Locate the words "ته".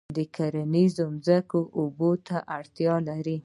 2.27-2.37